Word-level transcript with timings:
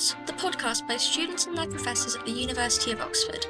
The 0.00 0.32
podcast 0.32 0.88
by 0.88 0.96
students 0.96 1.46
and 1.46 1.54
their 1.54 1.66
professors 1.66 2.16
at 2.16 2.24
the 2.24 2.32
University 2.32 2.90
of 2.90 3.02
Oxford. 3.02 3.44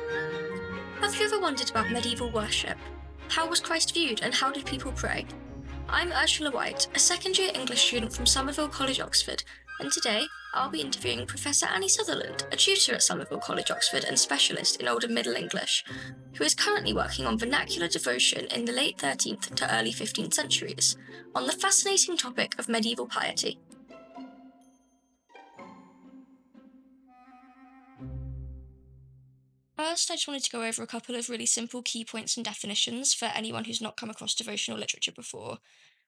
Have 1.01 1.15
you 1.15 1.25
ever 1.25 1.39
wondered 1.39 1.71
about 1.71 1.93
medieval 1.93 2.29
worship? 2.29 2.77
How 3.29 3.49
was 3.49 3.61
Christ 3.61 3.95
viewed 3.95 4.21
and 4.25 4.35
how 4.35 4.51
did 4.51 4.67
people 4.67 4.91
pray? 4.91 5.27
I'm 5.89 6.11
Ursula 6.11 6.51
White, 6.51 6.89
a 6.93 6.99
second 6.99 7.39
year 7.39 7.53
English 7.55 7.87
student 7.87 8.13
from 8.13 8.27
Somerville 8.27 8.67
College, 8.67 8.99
Oxford, 8.99 9.45
and 9.79 9.93
today 9.93 10.25
I'll 10.53 10.69
be 10.69 10.81
interviewing 10.81 11.25
Professor 11.25 11.67
Annie 11.67 11.89
Sutherland, 11.89 12.45
a 12.51 12.57
tutor 12.57 12.95
at 12.95 13.05
Somerville 13.05 13.39
College, 13.39 13.71
Oxford, 13.71 14.03
and 14.03 14.19
specialist 14.19 14.81
in 14.81 14.89
Old 14.89 15.05
and 15.05 15.15
Middle 15.15 15.37
English, 15.37 15.85
who 16.35 16.43
is 16.43 16.57
currently 16.57 16.93
working 16.93 17.27
on 17.27 17.39
vernacular 17.39 17.87
devotion 17.87 18.47
in 18.47 18.65
the 18.65 18.73
late 18.73 18.99
13th 18.99 19.55
to 19.55 19.73
early 19.73 19.93
15th 19.93 20.35
centuries, 20.35 20.97
on 21.33 21.47
the 21.47 21.53
fascinating 21.53 22.17
topic 22.17 22.59
of 22.59 22.69
medieval 22.69 23.07
piety. 23.07 23.61
First, 29.81 30.11
I 30.11 30.15
just 30.17 30.29
wanted 30.29 30.45
to 30.45 30.51
go 30.51 30.63
over 30.63 30.83
a 30.83 30.87
couple 30.87 31.15
of 31.15 31.31
really 31.31 31.47
simple 31.47 31.81
key 31.81 32.05
points 32.05 32.37
and 32.37 32.45
definitions 32.45 33.15
for 33.15 33.25
anyone 33.35 33.65
who's 33.65 33.81
not 33.81 33.97
come 33.97 34.11
across 34.11 34.35
devotional 34.35 34.79
literature 34.79 35.11
before, 35.11 35.57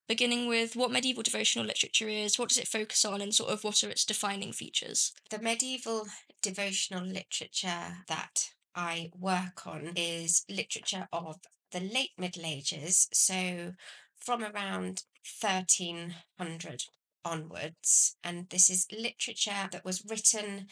beginning 0.07 0.47
with 0.47 0.77
what 0.77 0.91
medieval 0.91 1.23
devotional 1.23 1.65
literature 1.65 2.07
is, 2.07 2.39
what 2.39 2.51
does 2.51 2.59
it 2.59 2.69
focus 2.69 3.03
on, 3.07 3.23
and 3.23 3.35
sort 3.35 3.49
of 3.49 3.65
what 3.65 3.83
are 3.83 3.89
its 3.89 4.05
defining 4.05 4.53
features. 4.53 5.15
The 5.31 5.39
medieval 5.39 6.07
devotional 6.43 7.03
literature 7.03 8.05
that 8.09 8.51
I 8.75 9.11
work 9.19 9.67
on 9.67 9.93
is 9.97 10.45
literature 10.51 11.09
of 11.11 11.39
the 11.71 11.81
late 11.81 12.13
Middle 12.19 12.45
Ages, 12.45 13.09
so 13.15 13.73
from 14.17 14.45
around 14.45 15.05
1300 15.41 16.85
onwards. 17.25 18.17
And 18.23 18.51
this 18.51 18.69
is 18.69 18.87
literature 18.93 19.71
that 19.73 19.83
was 19.83 20.05
written 20.05 20.67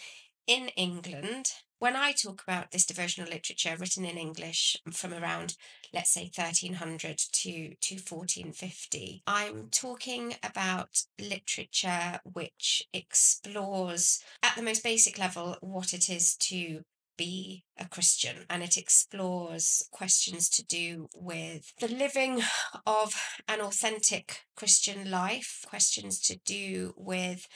in 0.46 0.68
England 0.76 1.52
when 1.80 1.96
I 1.96 2.12
talk 2.12 2.42
about 2.42 2.70
this 2.70 2.84
devotional 2.84 3.28
literature 3.28 3.74
written 3.76 4.04
in 4.04 4.18
English 4.18 4.76
from 4.92 5.14
around, 5.14 5.56
let's 5.94 6.12
say, 6.12 6.30
1300 6.34 7.16
to, 7.18 7.74
to 7.74 7.94
1450, 7.94 9.22
I'm 9.26 9.68
talking 9.70 10.34
about 10.42 11.02
literature 11.18 12.20
which 12.22 12.86
explores, 12.92 14.22
at 14.42 14.54
the 14.56 14.62
most 14.62 14.84
basic 14.84 15.18
level, 15.18 15.56
what 15.62 15.94
it 15.94 16.10
is 16.10 16.36
to 16.36 16.82
be 17.16 17.64
a 17.78 17.86
Christian 17.86 18.44
and 18.48 18.62
it 18.62 18.76
explores 18.76 19.82
questions 19.90 20.48
to 20.50 20.64
do 20.64 21.08
with 21.14 21.72
the 21.80 21.88
living 21.88 22.42
of 22.86 23.14
an 23.48 23.60
authentic 23.60 24.42
Christian 24.54 25.10
life, 25.10 25.64
questions 25.66 26.20
to 26.20 26.38
do 26.44 26.92
with 26.96 27.46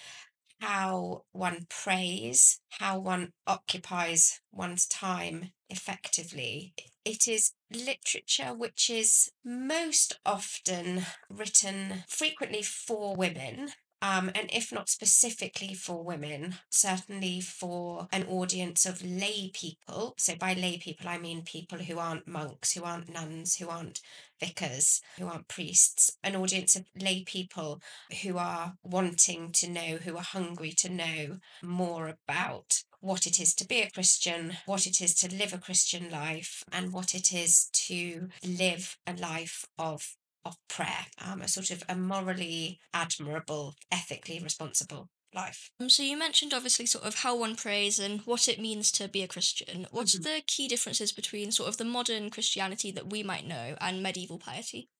how 0.60 1.24
one 1.32 1.66
prays, 1.68 2.60
how 2.70 2.98
one 2.98 3.32
occupies 3.46 4.40
one's 4.52 4.86
time 4.86 5.52
effectively. 5.68 6.74
It 7.04 7.28
is 7.28 7.52
literature 7.70 8.54
which 8.54 8.88
is 8.88 9.30
most 9.44 10.18
often 10.24 11.06
written 11.28 12.04
frequently 12.08 12.62
for 12.62 13.14
women 13.14 13.70
um, 14.04 14.30
and 14.34 14.50
if 14.52 14.70
not 14.70 14.90
specifically 14.90 15.72
for 15.72 16.04
women, 16.04 16.56
certainly 16.68 17.40
for 17.40 18.06
an 18.12 18.26
audience 18.26 18.84
of 18.84 19.02
lay 19.02 19.50
people. 19.54 20.14
So, 20.18 20.34
by 20.36 20.52
lay 20.52 20.76
people, 20.76 21.08
I 21.08 21.16
mean 21.16 21.40
people 21.40 21.78
who 21.78 21.98
aren't 21.98 22.28
monks, 22.28 22.74
who 22.74 22.84
aren't 22.84 23.10
nuns, 23.10 23.56
who 23.56 23.70
aren't 23.70 24.02
vicars, 24.38 25.00
who 25.18 25.26
aren't 25.26 25.48
priests, 25.48 26.18
an 26.22 26.36
audience 26.36 26.76
of 26.76 26.84
lay 26.94 27.22
people 27.22 27.80
who 28.22 28.36
are 28.36 28.74
wanting 28.82 29.52
to 29.52 29.70
know, 29.70 29.96
who 29.96 30.18
are 30.18 30.22
hungry 30.22 30.72
to 30.72 30.90
know 30.90 31.38
more 31.62 32.08
about 32.08 32.82
what 33.00 33.26
it 33.26 33.40
is 33.40 33.54
to 33.54 33.66
be 33.66 33.80
a 33.80 33.90
Christian, 33.90 34.58
what 34.66 34.86
it 34.86 35.00
is 35.00 35.14
to 35.14 35.34
live 35.34 35.54
a 35.54 35.58
Christian 35.58 36.10
life, 36.10 36.62
and 36.70 36.92
what 36.92 37.14
it 37.14 37.32
is 37.32 37.70
to 37.72 38.28
live 38.46 38.98
a 39.06 39.14
life 39.14 39.64
of 39.78 40.18
of 40.44 40.56
prayer, 40.68 41.06
um, 41.24 41.42
a 41.42 41.48
sort 41.48 41.70
of 41.70 41.82
a 41.88 41.96
morally 41.96 42.80
admirable, 42.92 43.74
ethically 43.90 44.40
responsible 44.40 45.10
life. 45.34 45.70
Um, 45.80 45.90
so 45.90 46.02
you 46.02 46.16
mentioned 46.16 46.54
obviously 46.54 46.86
sort 46.86 47.04
of 47.04 47.16
how 47.16 47.36
one 47.36 47.56
prays 47.56 47.98
and 47.98 48.20
what 48.20 48.48
it 48.48 48.60
means 48.60 48.92
to 48.92 49.08
be 49.08 49.22
a 49.22 49.28
Christian. 49.28 49.86
What's 49.90 50.16
Mhm. 50.16 50.22
the 50.22 50.42
key 50.46 50.68
differences 50.68 51.12
between 51.12 51.50
sort 51.50 51.68
of 51.68 51.76
the 51.76 51.84
modern 51.84 52.30
Christianity 52.30 52.90
that 52.92 53.10
we 53.10 53.22
might 53.22 53.46
know 53.46 53.76
and 53.80 54.02
medieval 54.02 54.38
piety? 54.38 54.90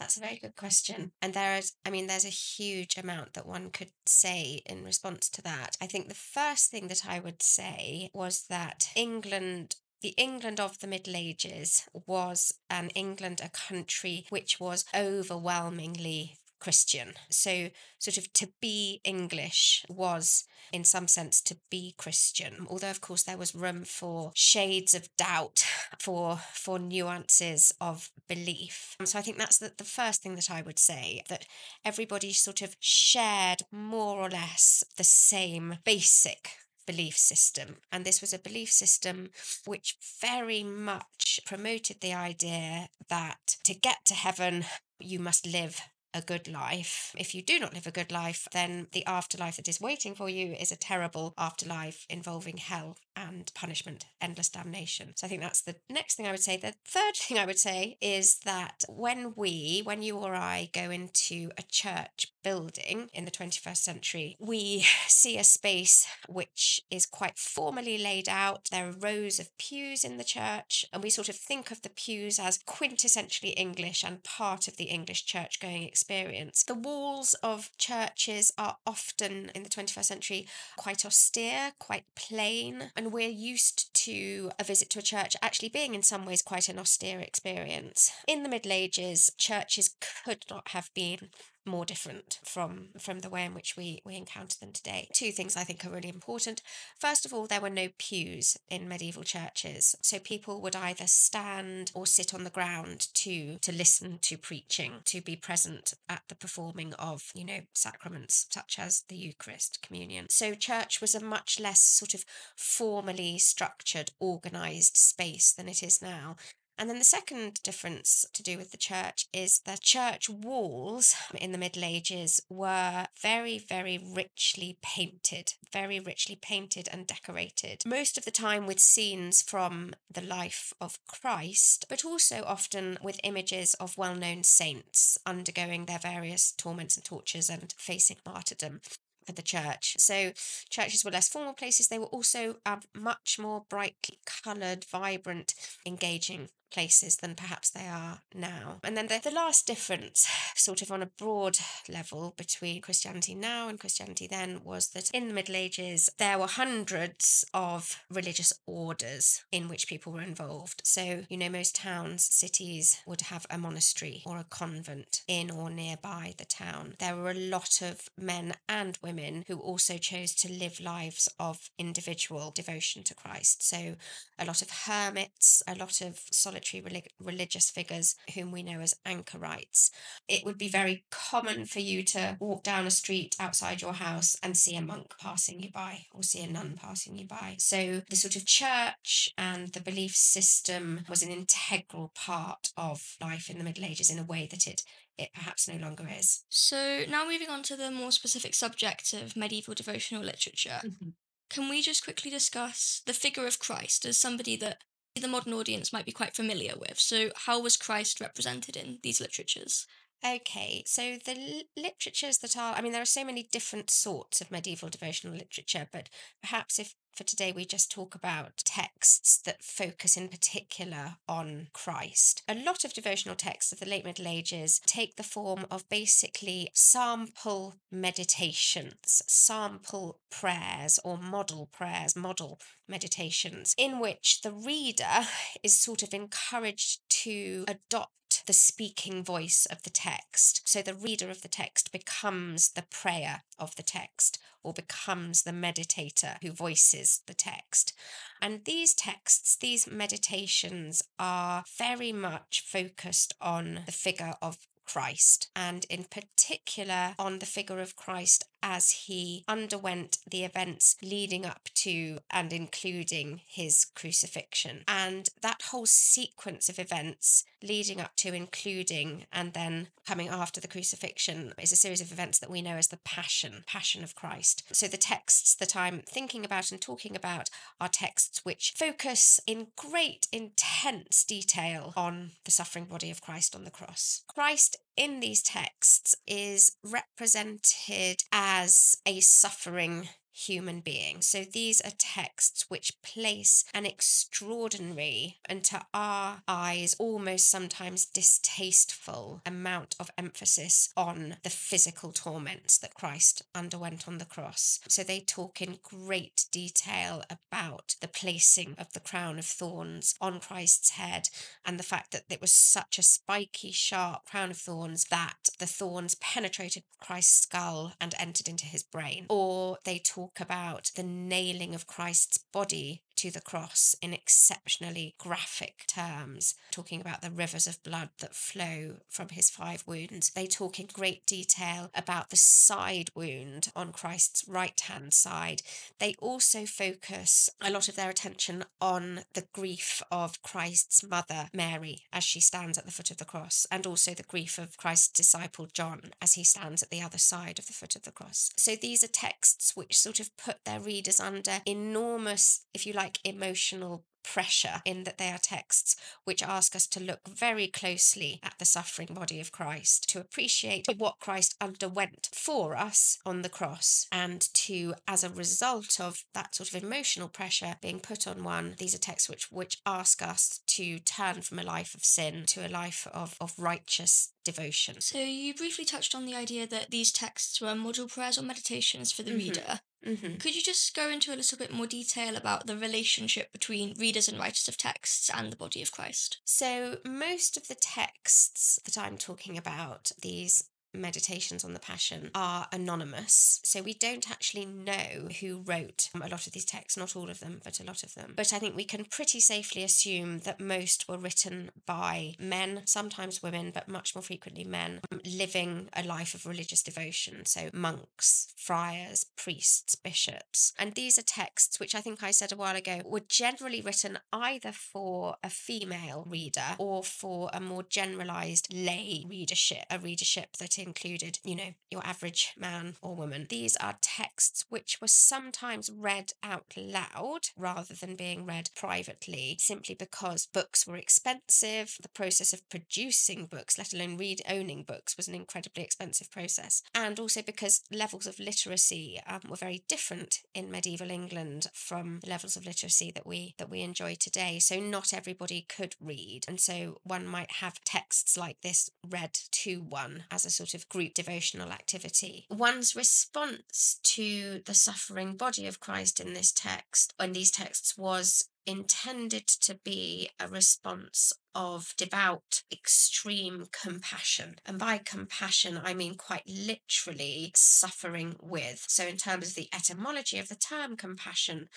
That's 0.00 0.16
a 0.16 0.20
very 0.20 0.38
good 0.38 0.56
question. 0.56 1.12
And 1.22 1.32
there 1.32 1.56
is, 1.56 1.74
I 1.84 1.90
mean, 1.90 2.08
there's 2.08 2.24
a 2.24 2.28
huge 2.28 2.96
amount 2.96 3.34
that 3.34 3.46
one 3.46 3.70
could 3.70 3.92
say 4.04 4.62
in 4.66 4.82
response 4.82 5.28
to 5.28 5.42
that. 5.42 5.76
I 5.80 5.86
think 5.86 6.08
the 6.08 6.14
first 6.14 6.72
thing 6.72 6.88
that 6.88 7.06
I 7.06 7.20
would 7.20 7.40
say 7.40 8.10
was 8.12 8.46
that 8.48 8.88
England 8.96 9.76
the 10.02 10.14
England 10.16 10.60
of 10.60 10.80
the 10.80 10.86
Middle 10.86 11.16
Ages 11.16 11.88
was 12.06 12.54
an 12.68 12.90
England, 12.90 13.40
a 13.42 13.48
country 13.48 14.26
which 14.30 14.58
was 14.60 14.84
overwhelmingly 14.94 16.38
Christian. 16.62 17.14
So, 17.28 17.70
sort 17.98 18.18
of 18.18 18.32
to 18.34 18.48
be 18.60 19.00
English 19.02 19.84
was, 19.88 20.44
in 20.72 20.84
some 20.84 21.08
sense, 21.08 21.40
to 21.42 21.56
be 21.70 21.94
Christian. 21.98 22.68
Although, 22.70 22.90
of 22.90 23.00
course, 23.00 23.24
there 23.24 23.36
was 23.36 23.52
room 23.52 23.82
for 23.84 24.30
shades 24.34 24.94
of 24.94 25.08
doubt, 25.16 25.64
for 25.98 26.36
for 26.52 26.78
nuances 26.78 27.72
of 27.80 28.10
belief. 28.28 28.96
Um, 29.00 29.06
so, 29.06 29.18
I 29.18 29.22
think 29.22 29.38
that's 29.38 29.58
the, 29.58 29.72
the 29.76 29.84
first 29.84 30.22
thing 30.22 30.36
that 30.36 30.50
I 30.52 30.62
would 30.62 30.78
say 30.78 31.24
that 31.28 31.46
everybody 31.84 32.32
sort 32.32 32.62
of 32.62 32.76
shared 32.78 33.62
more 33.72 34.18
or 34.18 34.30
less 34.30 34.84
the 34.96 35.04
same 35.04 35.78
basic 35.84 36.50
belief 36.86 37.16
system. 37.16 37.76
And 37.90 38.04
this 38.04 38.20
was 38.20 38.32
a 38.32 38.38
belief 38.38 38.70
system 38.70 39.30
which 39.64 39.96
very 40.20 40.62
much 40.62 41.40
promoted 41.44 42.00
the 42.00 42.14
idea 42.14 42.88
that 43.08 43.56
to 43.64 43.74
get 43.74 44.04
to 44.06 44.14
heaven, 44.14 44.64
you 44.98 45.18
must 45.18 45.46
live 45.46 45.80
a 46.14 46.20
good 46.20 46.46
life. 46.46 47.14
If 47.16 47.34
you 47.34 47.42
do 47.42 47.58
not 47.58 47.74
live 47.74 47.86
a 47.86 47.92
good 47.92 48.12
life, 48.12 48.46
then 48.52 48.88
the 48.92 49.06
afterlife 49.06 49.56
that 49.56 49.68
is 49.68 49.80
waiting 49.80 50.14
for 50.14 50.28
you 50.28 50.52
is 50.52 50.70
a 50.70 50.76
terrible 50.76 51.32
afterlife 51.38 52.06
involving 52.10 52.58
hell 52.58 52.96
and 53.16 53.50
punishment, 53.54 54.06
endless 54.20 54.48
damnation. 54.48 55.12
So 55.16 55.26
I 55.26 55.30
think 55.30 55.42
that's 55.42 55.62
the 55.62 55.76
next 55.90 56.16
thing 56.16 56.26
I 56.26 56.30
would 56.30 56.42
say. 56.42 56.56
The 56.56 56.74
third 56.86 57.14
thing 57.16 57.38
I 57.38 57.46
would 57.46 57.58
say 57.58 57.96
is 58.00 58.38
that 58.44 58.84
when 58.88 59.34
we, 59.36 59.82
when 59.84 60.02
you 60.02 60.16
or 60.16 60.34
I 60.34 60.70
go 60.72 60.90
into 60.90 61.50
a 61.58 61.62
church 61.62 62.26
building 62.42 63.08
in 63.12 63.24
the 63.24 63.30
21st 63.30 63.76
century, 63.76 64.36
we 64.40 64.84
see 65.06 65.38
a 65.38 65.44
space 65.44 66.06
which 66.28 66.80
is 66.90 67.06
quite 67.06 67.38
formally 67.38 67.98
laid 67.98 68.28
out. 68.28 68.68
There 68.70 68.88
are 68.88 68.92
rows 68.92 69.38
of 69.38 69.56
pews 69.58 70.04
in 70.04 70.16
the 70.16 70.24
church, 70.24 70.84
and 70.92 71.02
we 71.02 71.10
sort 71.10 71.28
of 71.28 71.36
think 71.36 71.70
of 71.70 71.82
the 71.82 71.90
pews 71.90 72.38
as 72.38 72.58
quintessentially 72.58 73.54
English 73.56 74.02
and 74.02 74.24
part 74.24 74.68
of 74.68 74.76
the 74.76 74.84
English 74.84 75.24
church 75.24 75.60
going 75.60 75.84
experience. 75.84 76.64
The 76.64 76.74
walls 76.74 77.34
of 77.42 77.70
churches 77.78 78.52
are 78.58 78.76
often 78.86 79.50
in 79.54 79.62
the 79.62 79.68
21st 79.68 80.04
century 80.04 80.46
quite 80.76 81.04
austere, 81.04 81.72
quite 81.78 82.04
plain, 82.16 82.90
and 83.02 83.12
we're 83.12 83.28
used 83.28 83.92
to 83.92 84.52
a 84.60 84.64
visit 84.64 84.88
to 84.88 85.00
a 85.00 85.02
church 85.02 85.34
actually 85.42 85.68
being 85.68 85.96
in 85.96 86.04
some 86.04 86.24
ways 86.24 86.40
quite 86.40 86.68
an 86.68 86.78
austere 86.78 87.18
experience. 87.18 88.12
In 88.28 88.44
the 88.44 88.48
Middle 88.48 88.70
Ages, 88.70 89.32
churches 89.36 89.96
could 90.24 90.44
not 90.48 90.68
have 90.68 90.88
been 90.94 91.30
more 91.64 91.84
different 91.84 92.40
from 92.44 92.88
from 92.98 93.20
the 93.20 93.28
way 93.28 93.44
in 93.44 93.54
which 93.54 93.76
we 93.76 94.00
we 94.04 94.16
encounter 94.16 94.58
them 94.58 94.72
today. 94.72 95.08
Two 95.12 95.30
things 95.30 95.56
I 95.56 95.64
think 95.64 95.84
are 95.84 95.90
really 95.90 96.08
important. 96.08 96.62
First 96.98 97.24
of 97.24 97.32
all, 97.32 97.46
there 97.46 97.60
were 97.60 97.70
no 97.70 97.88
pews 97.98 98.56
in 98.68 98.88
medieval 98.88 99.22
churches, 99.22 99.94
so 100.02 100.18
people 100.18 100.60
would 100.60 100.76
either 100.76 101.06
stand 101.06 101.92
or 101.94 102.06
sit 102.06 102.34
on 102.34 102.44
the 102.44 102.50
ground 102.50 103.08
to 103.14 103.58
to 103.58 103.72
listen 103.72 104.18
to 104.22 104.36
preaching, 104.36 104.94
to 105.06 105.20
be 105.20 105.36
present 105.36 105.94
at 106.08 106.22
the 106.28 106.34
performing 106.34 106.94
of 106.94 107.30
you 107.34 107.44
know 107.44 107.60
sacraments 107.74 108.46
such 108.50 108.78
as 108.78 109.04
the 109.08 109.16
Eucharist, 109.16 109.82
communion. 109.82 110.28
So 110.30 110.54
church 110.54 111.00
was 111.00 111.14
a 111.14 111.24
much 111.24 111.60
less 111.60 111.82
sort 111.82 112.14
of 112.14 112.24
formally 112.56 113.38
structured, 113.38 114.10
organized 114.18 114.96
space 114.96 115.52
than 115.52 115.68
it 115.68 115.82
is 115.82 116.02
now. 116.02 116.36
And 116.78 116.88
then 116.90 116.98
the 116.98 117.04
second 117.04 117.62
difference 117.62 118.26
to 118.32 118.42
do 118.42 118.56
with 118.56 118.72
the 118.72 118.76
church 118.76 119.26
is 119.32 119.60
the 119.60 119.78
church 119.80 120.28
walls 120.28 121.14
in 121.34 121.52
the 121.52 121.58
Middle 121.58 121.84
Ages 121.84 122.40
were 122.48 123.06
very, 123.20 123.58
very 123.58 123.98
richly 124.02 124.78
painted, 124.82 125.54
very 125.72 126.00
richly 126.00 126.36
painted 126.36 126.88
and 126.90 127.06
decorated. 127.06 127.82
Most 127.86 128.18
of 128.18 128.24
the 128.24 128.30
time 128.30 128.66
with 128.66 128.80
scenes 128.80 129.42
from 129.42 129.92
the 130.10 130.22
life 130.22 130.72
of 130.80 130.98
Christ, 131.06 131.86
but 131.88 132.04
also 132.04 132.42
often 132.44 132.98
with 133.02 133.20
images 133.22 133.74
of 133.74 133.96
well 133.96 134.16
known 134.16 134.42
saints 134.42 135.18
undergoing 135.24 135.86
their 135.86 135.98
various 135.98 136.52
torments 136.52 136.96
and 136.96 137.04
tortures 137.04 137.48
and 137.48 137.74
facing 137.78 138.16
martyrdom 138.26 138.80
for 139.24 139.32
the 139.32 139.42
church. 139.42 139.94
So 139.98 140.32
churches 140.68 141.04
were 141.04 141.10
less 141.10 141.28
formal 141.28 141.52
places. 141.52 141.88
They 141.88 141.98
were 141.98 142.06
also 142.06 142.56
um, 142.66 142.80
much 142.94 143.38
more 143.38 143.64
brightly 143.68 144.18
coloured, 144.26 144.84
vibrant, 144.90 145.54
engaging 145.86 146.48
places 146.72 147.16
than 147.16 147.34
perhaps 147.34 147.70
they 147.70 147.86
are 147.86 148.20
now. 148.34 148.80
And 148.82 148.96
then 148.96 149.06
the, 149.06 149.20
the 149.22 149.30
last 149.30 149.66
difference, 149.66 150.26
sort 150.54 150.82
of 150.82 150.90
on 150.90 151.02
a 151.02 151.06
broad 151.18 151.58
level, 151.88 152.34
between 152.36 152.80
Christianity 152.80 153.34
now 153.34 153.68
and 153.68 153.78
Christianity 153.78 154.26
then 154.26 154.60
was 154.64 154.88
that 154.88 155.10
in 155.12 155.28
the 155.28 155.34
Middle 155.34 155.56
Ages 155.56 156.08
there 156.18 156.38
were 156.38 156.46
hundreds 156.46 157.44
of 157.52 158.00
religious 158.10 158.52
orders 158.66 159.44
in 159.52 159.68
which 159.68 159.88
people 159.88 160.12
were 160.12 160.22
involved. 160.22 160.82
So, 160.84 161.24
you 161.28 161.36
know, 161.36 161.48
most 161.48 161.76
towns, 161.76 162.24
cities 162.24 163.00
would 163.06 163.22
have 163.22 163.46
a 163.50 163.58
monastery 163.58 164.22
or 164.24 164.38
a 164.38 164.46
convent 164.48 165.22
in 165.28 165.50
or 165.50 165.70
nearby 165.70 166.34
the 166.38 166.44
town. 166.44 166.94
There 166.98 167.16
were 167.16 167.30
a 167.30 167.34
lot 167.34 167.82
of 167.82 168.08
men 168.18 168.54
and 168.68 168.98
women 169.02 169.44
who 169.46 169.58
also 169.58 169.98
chose 169.98 170.34
to 170.36 170.52
live 170.52 170.80
lives 170.80 171.28
of 171.38 171.70
individual 171.78 172.50
devotion 172.50 173.02
to 173.04 173.14
Christ. 173.14 173.68
So, 173.68 173.96
a 174.38 174.44
lot 174.44 174.62
of 174.62 174.70
hermits, 174.70 175.62
a 175.66 175.74
lot 175.74 176.00
of 176.00 176.18
solitary 176.30 176.61
relig- 176.70 177.10
religious 177.20 177.70
figures 177.70 178.14
whom 178.34 178.52
we 178.52 178.62
know 178.62 178.80
as 178.80 178.94
anchorites. 179.04 179.90
It 180.28 180.44
would 180.44 180.58
be 180.58 180.68
very 180.68 181.04
common 181.10 181.66
for 181.66 181.80
you 181.80 182.02
to 182.04 182.36
walk 182.40 182.62
down 182.62 182.86
a 182.86 182.90
street 182.90 183.36
outside 183.38 183.82
your 183.82 183.94
house 183.94 184.36
and 184.42 184.56
see 184.56 184.76
a 184.76 184.82
monk 184.82 185.14
passing 185.20 185.60
you 185.62 185.70
by 185.70 186.06
or 186.12 186.22
see 186.22 186.42
a 186.42 186.50
nun 186.50 186.78
passing 186.80 187.16
you 187.16 187.26
by. 187.26 187.56
So 187.58 188.02
the 188.08 188.16
sort 188.16 188.36
of 188.36 188.46
church 188.46 189.30
and 189.36 189.68
the 189.68 189.80
belief 189.80 190.14
system 190.14 191.00
was 191.08 191.22
an 191.22 191.30
integral 191.30 192.12
part 192.14 192.72
of 192.76 193.16
life 193.20 193.50
in 193.50 193.58
the 193.58 193.64
Middle 193.64 193.84
Ages 193.84 194.10
in 194.10 194.18
a 194.18 194.24
way 194.24 194.48
that 194.50 194.66
it 194.66 194.82
it 195.18 195.30
perhaps 195.34 195.68
no 195.68 195.76
longer 195.76 196.08
is. 196.18 196.44
So, 196.48 197.04
now 197.08 197.26
moving 197.26 197.48
on 197.48 197.62
to 197.64 197.76
the 197.76 197.90
more 197.90 198.12
specific 198.12 198.54
subject 198.54 199.12
of 199.12 199.36
medieval 199.36 199.74
devotional 199.74 200.22
literature, 200.22 200.80
mm-hmm. 200.84 201.10
can 201.50 201.68
we 201.68 201.82
just 201.82 202.04
quickly 202.04 202.30
discuss 202.30 203.02
the 203.06 203.12
figure 203.12 203.46
of 203.46 203.58
Christ 203.58 204.04
as 204.06 204.16
somebody 204.16 204.56
that 204.56 204.78
the 205.20 205.28
modern 205.28 205.52
audience 205.52 205.92
might 205.92 206.04
be 206.06 206.12
quite 206.12 206.34
familiar 206.36 206.74
with? 206.76 206.98
So, 206.98 207.30
how 207.46 207.60
was 207.60 207.76
Christ 207.76 208.20
represented 208.20 208.76
in 208.76 208.98
these 209.02 209.20
literatures? 209.20 209.86
Okay, 210.24 210.84
so 210.86 211.16
the 211.24 211.64
literatures 211.76 212.38
that 212.38 212.56
are, 212.56 212.76
I 212.76 212.80
mean, 212.80 212.92
there 212.92 213.02
are 213.02 213.06
so 213.06 213.24
many 213.24 213.48
different 213.50 213.90
sorts 213.90 214.40
of 214.40 214.52
medieval 214.52 214.88
devotional 214.88 215.36
literature, 215.36 215.88
but 215.92 216.08
perhaps 216.40 216.78
if 216.78 216.94
for 217.12 217.24
today 217.24 217.52
we 217.52 217.64
just 217.64 217.90
talk 217.90 218.14
about 218.14 218.62
texts 218.64 219.38
that 219.44 219.62
focus 219.62 220.16
in 220.16 220.28
particular 220.28 221.16
on 221.28 221.68
Christ. 221.74 222.42
A 222.48 222.54
lot 222.54 222.84
of 222.84 222.94
devotional 222.94 223.34
texts 223.34 223.72
of 223.72 223.80
the 223.80 223.88
late 223.88 224.04
Middle 224.04 224.28
Ages 224.28 224.80
take 224.86 225.16
the 225.16 225.22
form 225.22 225.66
of 225.70 225.88
basically 225.88 226.70
sample 226.72 227.74
meditations, 227.90 229.22
sample 229.26 230.20
prayers, 230.30 230.98
or 231.04 231.18
model 231.18 231.68
prayers, 231.70 232.16
model 232.16 232.60
meditations, 232.88 233.74
in 233.76 233.98
which 233.98 234.40
the 234.42 234.52
reader 234.52 235.26
is 235.62 235.78
sort 235.78 236.02
of 236.02 236.14
encouraged 236.14 237.00
to 237.10 237.64
adopt 237.68 238.12
the 238.46 238.52
speaking 238.52 239.22
voice 239.22 239.66
of 239.70 239.82
the 239.82 239.90
text. 239.90 240.62
So 240.64 240.82
the 240.82 240.94
reader 240.94 241.30
of 241.30 241.42
the 241.42 241.48
text 241.48 241.92
becomes 241.92 242.70
the 242.70 242.84
prayer 242.90 243.42
of 243.58 243.76
the 243.76 243.82
text 243.82 244.38
or 244.62 244.72
becomes 244.72 245.42
the 245.42 245.50
meditator 245.50 246.36
who 246.42 246.52
voices 246.52 247.22
the 247.26 247.34
text. 247.34 247.92
And 248.40 248.64
these 248.64 248.94
texts, 248.94 249.56
these 249.56 249.90
meditations, 249.90 251.02
are 251.18 251.64
very 251.78 252.12
much 252.12 252.62
focused 252.66 253.34
on 253.40 253.80
the 253.86 253.92
figure 253.92 254.34
of 254.40 254.66
Christ, 254.84 255.48
and 255.56 255.86
in 255.88 256.04
particular 256.04 257.14
on 257.18 257.38
the 257.38 257.46
figure 257.46 257.80
of 257.80 257.96
Christ 257.96 258.44
as 258.62 258.90
he 258.90 259.44
underwent 259.48 260.18
the 260.28 260.44
events 260.44 260.96
leading 261.02 261.44
up 261.44 261.68
to 261.74 262.18
and 262.30 262.52
including 262.52 263.40
his 263.46 263.84
crucifixion. 263.84 264.84
And 264.86 265.28
that 265.42 265.62
whole 265.70 265.86
sequence 265.86 266.68
of 266.68 266.78
events 266.78 267.44
leading 267.62 268.00
up 268.00 268.16
to, 268.16 268.34
including, 268.34 269.26
and 269.32 269.52
then 269.52 269.88
coming 270.06 270.28
after 270.28 270.60
the 270.60 270.68
crucifixion 270.68 271.52
is 271.60 271.72
a 271.72 271.76
series 271.76 272.00
of 272.00 272.10
events 272.12 272.38
that 272.40 272.50
we 272.50 272.62
know 272.62 272.76
as 272.76 272.88
the 272.88 272.98
Passion, 273.04 273.64
Passion 273.66 274.02
of 274.02 274.14
Christ. 274.14 274.64
So 274.72 274.88
the 274.88 274.96
texts 274.96 275.54
that 275.56 275.76
I'm 275.76 276.02
thinking 276.06 276.44
about 276.44 276.72
and 276.72 276.80
talking 276.80 277.14
about 277.14 277.50
are 277.80 277.88
texts 277.88 278.44
which 278.44 278.74
focus 278.76 279.40
in 279.46 279.68
great, 279.76 280.26
intense 280.32 281.24
detail 281.24 281.92
on 281.96 282.32
the 282.44 282.50
suffering 282.50 282.84
body 282.86 283.10
of 283.10 283.22
Christ 283.22 283.54
on 283.54 283.64
the 283.64 283.70
cross. 283.70 284.22
Christ 284.28 284.76
in 284.96 285.20
these 285.20 285.42
texts 285.42 286.14
is 286.26 286.76
represented 286.84 288.22
as 288.32 288.96
a 289.06 289.20
suffering 289.20 290.08
human 290.32 290.80
being. 290.80 291.20
So 291.20 291.44
these 291.44 291.80
are 291.80 291.92
texts 291.98 292.66
which 292.68 293.00
place 293.02 293.64
an 293.74 293.86
extraordinary 293.86 295.38
and 295.46 295.62
to 295.64 295.82
our 295.92 296.42
eyes 296.48 296.96
almost 296.98 297.50
sometimes 297.50 298.06
distasteful 298.06 299.42
amount 299.46 299.94
of 300.00 300.10
emphasis 300.16 300.92
on 300.96 301.36
the 301.42 301.50
physical 301.50 302.12
torments 302.12 302.78
that 302.78 302.94
Christ 302.94 303.42
underwent 303.54 304.08
on 304.08 304.18
the 304.18 304.24
cross. 304.24 304.80
So 304.88 305.02
they 305.02 305.20
talk 305.20 305.60
in 305.60 305.78
great 305.82 306.46
detail 306.50 307.22
about 307.30 307.96
the 308.00 308.08
placing 308.08 308.74
of 308.78 308.92
the 308.92 309.00
crown 309.00 309.38
of 309.38 309.44
thorns 309.44 310.14
on 310.20 310.40
Christ's 310.40 310.90
head 310.90 311.28
and 311.64 311.78
the 311.78 311.84
fact 311.84 312.12
that 312.12 312.24
it 312.30 312.40
was 312.40 312.52
such 312.52 312.98
a 312.98 313.02
spiky, 313.02 313.70
sharp 313.70 314.24
crown 314.26 314.50
of 314.50 314.56
thorns 314.56 315.04
that 315.06 315.50
the 315.58 315.66
thorns 315.66 316.14
penetrated 316.16 316.84
Christ's 317.00 317.42
skull 317.42 317.92
and 318.00 318.14
entered 318.18 318.48
into 318.48 318.66
his 318.66 318.82
brain. 318.82 319.26
Or 319.28 319.78
they 319.84 319.98
talk 319.98 320.21
talk 320.22 320.40
about 320.40 320.90
the 320.94 321.02
nailing 321.02 321.74
of 321.74 321.86
Christ's 321.86 322.38
body 322.52 323.02
to 323.22 323.30
the 323.30 323.40
cross 323.40 323.94
in 324.02 324.12
exceptionally 324.12 325.14
graphic 325.16 325.84
terms, 325.86 326.56
talking 326.72 327.00
about 327.00 327.22
the 327.22 327.30
rivers 327.30 327.68
of 327.68 327.80
blood 327.84 328.08
that 328.18 328.34
flow 328.34 328.96
from 329.08 329.28
his 329.28 329.48
five 329.48 329.84
wounds. 329.86 330.30
They 330.30 330.48
talk 330.48 330.80
in 330.80 330.88
great 330.92 331.24
detail 331.24 331.88
about 331.94 332.30
the 332.30 332.36
side 332.36 333.10
wound 333.14 333.70
on 333.76 333.92
Christ's 333.92 334.44
right 334.48 334.80
hand 334.80 335.14
side. 335.14 335.62
They 336.00 336.16
also 336.18 336.66
focus 336.66 337.48
a 337.60 337.70
lot 337.70 337.88
of 337.88 337.94
their 337.94 338.10
attention 338.10 338.64
on 338.80 339.20
the 339.34 339.46
grief 339.52 340.02
of 340.10 340.42
Christ's 340.42 341.04
mother, 341.04 341.48
Mary, 341.54 342.02
as 342.12 342.24
she 342.24 342.40
stands 342.40 342.76
at 342.76 342.86
the 342.86 342.92
foot 342.92 343.12
of 343.12 343.18
the 343.18 343.24
cross, 343.24 343.68
and 343.70 343.86
also 343.86 344.14
the 344.14 344.24
grief 344.24 344.58
of 344.58 344.76
Christ's 344.76 345.12
disciple 345.12 345.68
John 345.72 346.10
as 346.20 346.32
he 346.32 346.42
stands 346.42 346.82
at 346.82 346.90
the 346.90 347.02
other 347.02 347.18
side 347.18 347.60
of 347.60 347.68
the 347.68 347.72
foot 347.72 347.94
of 347.94 348.02
the 348.02 348.10
cross. 348.10 348.50
So 348.56 348.74
these 348.74 349.04
are 349.04 349.08
texts 349.08 349.76
which 349.76 349.96
sort 349.96 350.18
of 350.18 350.36
put 350.36 350.64
their 350.64 350.80
readers 350.80 351.20
under 351.20 351.60
enormous, 351.64 352.66
if 352.74 352.84
you 352.84 352.92
like, 352.92 353.11
like 353.12 353.34
emotional 353.34 354.04
pressure 354.24 354.80
in 354.84 355.02
that 355.02 355.18
they 355.18 355.30
are 355.30 355.38
texts 355.38 355.96
which 356.24 356.44
ask 356.44 356.76
us 356.76 356.86
to 356.86 357.00
look 357.02 357.18
very 357.28 357.66
closely 357.66 358.38
at 358.44 358.54
the 358.60 358.64
suffering 358.64 359.08
body 359.12 359.40
of 359.40 359.50
Christ, 359.50 360.08
to 360.10 360.20
appreciate 360.20 360.86
what 360.96 361.18
Christ 361.18 361.56
underwent 361.60 362.30
for 362.32 362.76
us 362.76 363.18
on 363.26 363.42
the 363.42 363.48
cross, 363.48 364.06
and 364.12 364.40
to, 364.54 364.94
as 365.08 365.24
a 365.24 365.28
result 365.28 366.00
of 366.00 366.24
that 366.34 366.54
sort 366.54 366.72
of 366.72 366.84
emotional 366.84 367.28
pressure 367.28 367.74
being 367.82 367.98
put 367.98 368.28
on 368.28 368.44
one, 368.44 368.76
these 368.78 368.94
are 368.94 368.98
texts 368.98 369.28
which 369.28 369.50
which 369.50 369.78
ask 369.84 370.22
us 370.22 370.60
to 370.68 371.00
turn 371.00 371.42
from 371.42 371.58
a 371.58 371.64
life 371.64 371.92
of 371.94 372.04
sin 372.04 372.44
to 372.46 372.64
a 372.64 372.70
life 372.70 373.08
of, 373.12 373.36
of 373.40 373.52
righteous 373.58 374.32
devotion. 374.44 375.00
So 375.00 375.18
you 375.18 375.52
briefly 375.52 375.84
touched 375.84 376.14
on 376.14 376.26
the 376.26 376.36
idea 376.36 376.66
that 376.68 376.90
these 376.90 377.10
texts 377.10 377.60
were 377.60 377.74
model 377.74 378.06
prayers 378.06 378.38
or 378.38 378.42
meditations 378.42 379.10
for 379.10 379.24
the 379.24 379.32
Mhm. 379.32 379.36
reader. 379.36 379.80
Mm-hmm. 380.06 380.36
Could 380.36 380.56
you 380.56 380.62
just 380.62 380.94
go 380.94 381.08
into 381.08 381.32
a 381.32 381.36
little 381.36 381.58
bit 381.58 381.72
more 381.72 381.86
detail 381.86 382.36
about 382.36 382.66
the 382.66 382.76
relationship 382.76 383.52
between 383.52 383.94
readers 383.98 384.28
and 384.28 384.38
writers 384.38 384.68
of 384.68 384.76
texts 384.76 385.30
and 385.32 385.52
the 385.52 385.56
body 385.56 385.82
of 385.82 385.92
Christ? 385.92 386.38
So, 386.44 386.98
most 387.04 387.56
of 387.56 387.68
the 387.68 387.76
texts 387.76 388.80
that 388.84 388.98
I'm 388.98 389.16
talking 389.16 389.56
about, 389.56 390.12
these 390.20 390.64
meditations 390.94 391.64
on 391.64 391.72
the 391.72 391.80
Passion, 391.80 392.30
are 392.34 392.66
anonymous. 392.72 393.60
So, 393.64 393.82
we 393.82 393.94
don't 393.94 394.30
actually 394.30 394.66
know 394.66 395.28
who 395.40 395.62
wrote 395.64 396.08
a 396.14 396.28
lot 396.28 396.46
of 396.46 396.52
these 396.52 396.64
texts, 396.64 396.96
not 396.96 397.16
all 397.16 397.30
of 397.30 397.40
them, 397.40 397.60
but 397.64 397.80
a 397.80 397.84
lot 397.84 398.02
of 398.02 398.14
them. 398.14 398.34
But 398.36 398.52
I 398.52 398.58
think 398.58 398.76
we 398.76 398.84
can 398.84 399.04
pretty 399.04 399.40
safely 399.40 399.82
assume 399.82 400.40
that 400.40 400.60
most 400.60 401.08
were 401.08 401.18
written 401.18 401.70
by 401.86 402.34
men, 402.38 402.82
sometimes 402.86 403.42
women, 403.42 403.70
but 403.72 403.88
much 403.88 404.14
more 404.14 404.22
frequently 404.22 404.64
men, 404.64 405.00
um, 405.10 405.20
living 405.24 405.88
a 405.94 406.02
life 406.02 406.34
of 406.34 406.46
religious 406.46 406.82
devotion. 406.82 407.44
So, 407.46 407.70
monks, 407.72 408.52
friars, 408.56 409.26
priests, 409.36 409.94
bishops. 409.94 410.72
And 410.78 410.94
these 410.94 411.18
are 411.18 411.22
texts 411.22 411.80
which 411.80 411.94
I 411.94 412.00
think 412.00 412.22
I 412.22 412.30
said 412.30 412.52
a 412.52 412.56
while 412.56 412.76
ago 412.76 413.00
were 413.04 413.20
generally 413.20 413.80
written 413.80 414.18
either 414.32 414.72
for 414.72 415.36
a 415.42 415.50
female 415.50 416.24
reader 416.28 416.76
or 416.78 417.02
for 417.02 417.50
a 417.52 417.60
more 417.60 417.82
generalized 417.82 418.72
lay 418.72 419.24
readership, 419.28 419.84
a 419.90 419.98
readership 419.98 420.56
that 420.58 420.78
included, 420.82 421.38
you 421.44 421.56
know, 421.56 421.74
your 421.90 422.04
average 422.04 422.52
man 422.58 422.96
or 423.00 423.14
woman. 423.14 423.46
These 423.48 423.76
are 423.76 423.96
texts 424.00 424.64
which 424.68 424.98
were 425.00 425.08
sometimes 425.08 425.90
read 425.90 426.32
out 426.42 426.74
loud 426.76 427.48
rather 427.56 427.94
than 427.94 428.16
being 428.16 428.44
read 428.44 428.70
privately, 428.74 429.56
simply 429.58 429.94
because 429.94 430.46
books 430.46 430.86
were 430.86 430.96
expensive. 430.96 431.96
The 432.02 432.08
process 432.08 432.52
of 432.52 432.68
producing 432.68 433.46
books, 433.46 433.78
let 433.78 433.92
alone 433.92 434.16
read 434.16 434.42
owning 434.48 434.82
books, 434.82 435.16
was 435.16 435.28
an 435.28 435.34
incredibly 435.34 435.82
expensive 435.82 436.30
process. 436.30 436.82
And 436.94 437.18
also 437.18 437.42
because 437.42 437.82
levels 437.90 438.26
of 438.26 438.38
literacy 438.38 439.20
um, 439.26 439.40
were 439.48 439.56
very 439.56 439.84
different 439.88 440.40
in 440.54 440.70
medieval 440.70 441.10
England 441.10 441.68
from 441.72 442.20
the 442.22 442.30
levels 442.30 442.56
of 442.56 442.66
literacy 442.66 443.10
that 443.12 443.26
we 443.26 443.54
that 443.58 443.70
we 443.70 443.82
enjoy 443.82 444.14
today. 444.14 444.58
So 444.58 444.80
not 444.80 445.12
everybody 445.12 445.62
could 445.68 445.94
read. 446.00 446.44
And 446.48 446.60
so 446.60 446.98
one 447.02 447.26
might 447.26 447.52
have 447.52 447.84
texts 447.84 448.36
like 448.36 448.60
this 448.62 448.90
read 449.08 449.38
to 449.50 449.80
one 449.82 450.24
as 450.30 450.44
a 450.44 450.50
sort 450.50 450.71
of 450.74 450.88
group 450.88 451.14
devotional 451.14 451.70
activity. 451.70 452.46
One's 452.50 452.94
response 452.96 454.00
to 454.02 454.62
the 454.64 454.74
suffering 454.74 455.36
body 455.36 455.66
of 455.66 455.80
Christ 455.80 456.20
in 456.20 456.34
this 456.34 456.52
text, 456.52 457.14
in 457.20 457.32
these 457.32 457.50
texts, 457.50 457.96
was 457.96 458.48
intended 458.66 459.46
to 459.46 459.74
be 459.84 460.30
a 460.38 460.48
response 460.48 461.32
of 461.54 461.94
devout, 461.96 462.62
extreme 462.72 463.66
compassion. 463.72 464.56
And 464.64 464.78
by 464.78 464.98
compassion, 464.98 465.80
I 465.82 465.94
mean 465.94 466.14
quite 466.14 466.46
literally 466.46 467.52
suffering 467.54 468.36
with. 468.40 468.84
So, 468.88 469.06
in 469.06 469.16
terms 469.16 469.48
of 469.48 469.54
the 469.56 469.68
etymology 469.74 470.38
of 470.38 470.48
the 470.48 470.56
term 470.56 470.96
compassion, 470.96 471.68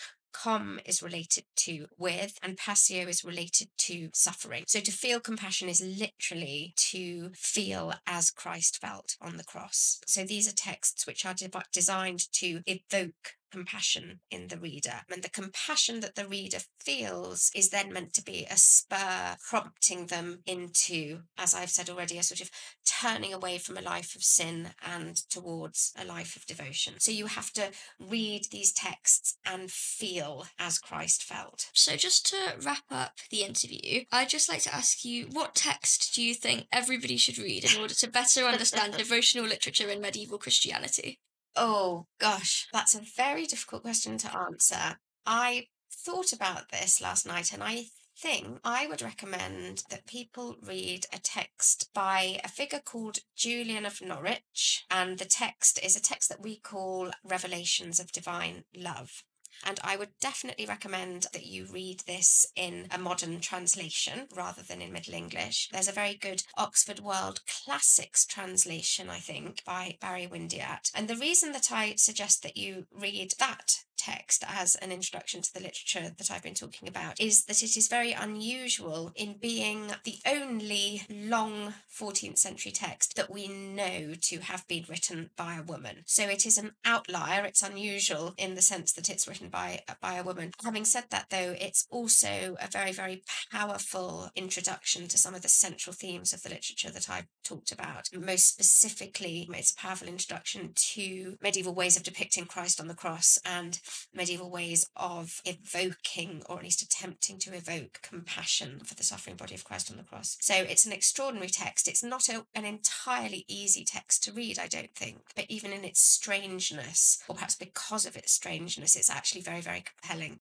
com 0.44 0.80
is 0.86 1.02
related 1.02 1.46
to 1.56 1.88
with 1.98 2.38
and 2.44 2.58
passio 2.58 3.08
is 3.08 3.24
related 3.24 3.70
to 3.78 4.10
suffering. 4.14 4.64
So 4.68 4.80
to 4.82 4.92
feel 4.92 5.20
compassion 5.20 5.70
is 5.70 5.82
literally 5.82 6.74
to 6.92 7.32
feel 7.36 7.94
as 8.06 8.32
Christ 8.32 8.80
felt 8.82 9.16
on 9.22 9.38
the 9.38 9.44
cross. 9.44 10.02
So 10.06 10.24
these 10.24 10.48
are 10.48 10.54
texts 10.54 11.08
which 11.08 11.26
are 11.26 11.34
de- 11.34 11.50
designed 11.72 12.32
to 12.34 12.62
evoke 12.68 13.36
compassion 13.56 14.20
in 14.30 14.50
the 14.50 14.58
reader. 14.58 15.02
And 15.10 15.24
the 15.24 15.30
compassion 15.30 16.02
that 16.02 16.16
the 16.16 16.28
reader 16.28 16.58
feels 16.82 17.52
is 17.56 17.70
then 17.70 17.94
meant 17.94 18.14
to 18.16 18.24
be 18.24 18.46
a 18.52 18.58
spur 18.58 19.38
prompting 19.50 20.08
them 20.08 20.40
into, 20.46 21.22
as 21.38 21.56
I've 21.56 21.70
said 21.70 21.90
already, 21.90 22.18
a 22.18 22.24
sort 22.24 22.42
of 22.42 22.52
turning 22.86 23.34
away 23.34 23.58
from 23.58 23.78
a 23.78 23.82
life 23.82 24.14
of 24.14 24.24
sin 24.24 24.72
and 24.86 25.16
towards 25.30 25.94
a 25.98 26.04
life 26.04 26.36
of 26.36 26.46
devotion. 26.46 26.96
So 27.00 27.12
you 27.12 27.28
have 27.28 27.54
to 27.54 27.72
read 27.98 28.48
these 28.52 28.74
texts 28.74 29.38
and 29.46 29.72
feel 29.72 30.46
as 30.60 30.78
Christ 30.78 31.24
felt. 31.24 31.70
So, 31.72 31.96
just 31.96 32.26
to 32.32 32.56
wrap 32.62 32.84
up 32.92 33.14
the 33.32 33.44
interview, 33.44 34.04
I'd 34.12 34.30
just 34.30 34.50
like 34.50 34.64
to 34.64 34.76
ask 34.76 35.06
you 35.06 35.28
what 35.32 35.56
text 35.56 36.14
do 36.14 36.22
you 36.22 36.34
think 36.34 36.68
everybody 36.74 37.16
should 37.16 37.38
read 37.38 37.64
in 37.64 37.80
order 37.80 37.94
to 37.94 38.10
better 38.10 38.42
understand 38.42 38.94
devotional 38.98 39.46
literature 39.46 39.90
in 39.90 40.02
medieval 40.02 40.38
Christianity? 40.38 41.20
Oh 41.56 42.08
gosh, 42.20 42.68
that's 42.74 42.96
a 42.96 43.02
very 43.16 43.46
difficult 43.46 43.84
question 43.84 44.18
to 44.20 44.38
answer. 44.38 45.00
I 45.26 45.68
thought 45.92 46.34
about 46.34 46.70
this 46.70 47.02
last 47.02 47.26
night 47.26 47.54
and 47.54 47.64
I 47.64 47.86
think 48.18 48.60
I 48.64 48.88
would 48.88 49.02
recommend 49.02 49.84
that 49.90 50.06
people 50.06 50.56
read 50.62 51.06
a 51.14 51.20
text 51.20 51.90
by 51.94 52.40
a 52.44 52.50
figure 52.50 52.82
called 52.84 53.20
Julian 53.36 53.86
of 53.86 54.02
Norwich. 54.02 54.86
And 54.90 55.18
the 55.18 55.26
text 55.26 55.80
is 55.84 55.96
a 55.96 56.02
text 56.02 56.30
that 56.30 56.42
we 56.42 56.60
call 56.60 57.12
Revelations 57.24 58.00
of 58.00 58.12
Divine 58.12 58.64
Love. 58.76 59.24
And 59.64 59.80
I 59.84 59.96
would 59.96 60.12
definitely 60.20 60.66
recommend 60.66 61.28
that 61.34 61.46
you 61.46 61.66
read 61.66 62.02
this 62.02 62.46
in 62.56 62.88
a 62.92 62.98
modern 62.98 63.40
translation 63.40 64.28
rather 64.36 64.62
than 64.62 64.82
in 64.82 64.92
Middle 64.92 65.14
English. 65.14 65.70
There's 65.72 65.88
a 65.88 65.94
very 65.94 66.16
good 66.16 66.44
Oxford 66.58 67.00
World 67.00 67.42
Classics 67.46 68.26
translation, 68.26 69.10
I 69.10 69.20
think, 69.20 69.64
by 69.66 69.98
Barry 70.02 70.28
Windeatt. 70.28 70.92
And 70.94 71.08
the 71.08 71.16
reason 71.16 71.52
that 71.54 71.72
I 71.72 71.96
suggest 71.96 72.44
that 72.44 72.58
you 72.58 72.88
read 72.92 73.34
that 73.40 73.85
text 74.06 74.44
as 74.48 74.76
an 74.76 74.92
introduction 74.92 75.42
to 75.42 75.54
the 75.54 75.60
literature 75.60 76.14
that 76.18 76.30
I've 76.30 76.44
been 76.44 76.54
talking 76.54 76.88
about 76.88 77.20
is 77.20 77.46
that 77.46 77.64
it 77.64 77.76
is 77.76 77.88
very 77.88 78.12
unusual 78.12 79.12
in 79.16 79.38
being 79.40 79.88
the 80.04 80.18
only 80.28 81.04
long 81.10 81.74
14th 81.92 82.38
century 82.38 82.72
text 82.72 83.16
that 83.16 83.32
we 83.32 83.48
know 83.48 84.14
to 84.22 84.40
have 84.40 84.68
been 84.68 84.86
written 84.88 85.32
by 85.36 85.56
a 85.56 85.64
woman. 85.64 86.04
So 86.06 86.24
it 86.24 86.46
is 86.46 86.58
an 86.58 86.74
outlier, 86.86 87.46
it's 87.46 87.64
unusual 87.64 88.36
in 88.38 88.56
the 88.56 88.62
sense 88.62 88.94
that 88.94 89.10
it's 89.10 89.28
written 89.28 89.50
by, 89.50 89.82
by 90.02 90.16
a 90.16 90.24
woman. 90.24 90.52
Having 90.64 90.86
said 90.86 91.06
that, 91.10 91.28
though, 91.30 91.56
it's 91.60 91.88
also 91.90 92.58
a 92.62 92.68
very, 92.68 92.92
very 92.92 93.24
powerful 93.52 94.30
introduction 94.36 95.08
to 95.08 95.18
some 95.18 95.34
of 95.34 95.42
the 95.42 95.48
central 95.48 95.94
themes 95.94 96.34
of 96.34 96.44
the 96.44 96.50
literature 96.50 96.92
that 96.92 97.10
I've 97.10 97.28
talked 97.44 97.72
about. 97.72 98.10
Most 98.14 98.50
specifically, 98.50 99.48
it's 99.52 99.72
a 99.72 99.76
powerful 99.76 100.08
introduction 100.08 100.74
to 100.76 101.38
medieval 101.42 101.74
ways 101.74 101.98
of 101.98 102.04
depicting 102.04 102.46
Christ 102.46 102.80
on 102.80 102.88
the 102.88 102.94
cross 102.94 103.40
and 103.46 103.80
medieval 104.14 104.50
ways 104.50 104.88
of 104.96 105.42
evoking, 105.46 106.44
or 106.48 106.58
at 106.58 106.64
least 106.64 106.82
attempting 106.82 107.38
to 107.40 107.54
evoke, 107.54 108.00
compassion 108.02 108.80
for 108.84 108.96
the 108.96 109.04
suffering 109.04 109.36
body 109.36 109.56
of 109.56 109.64
Christ 109.64 109.92
on 109.92 109.98
the 109.98 110.04
cross. 110.04 110.38
So 110.42 110.54
it's 110.54 110.86
an 110.86 110.92
extraordinary 110.92 111.50
text. 111.50 111.88
It's 111.88 112.04
not 112.04 112.30
a, 112.30 112.46
an 112.54 112.66
entirely 112.66 113.46
easy 113.48 113.84
text 113.84 114.24
to 114.24 114.32
read, 114.32 114.60
I 114.60 114.68
don't 114.68 114.96
think, 114.96 115.22
but 115.36 115.46
even 115.50 115.72
in 115.72 115.84
its 115.84 116.02
strangeness, 116.02 117.20
or 117.28 117.36
perhaps 117.36 117.56
because 117.56 118.06
of 118.06 118.16
its 118.16 118.32
strangeness, 118.32 118.96
it's 118.96 119.10
actually 119.10 119.42
very, 119.42 119.62
very 119.62 119.84
compelling. 119.84 120.40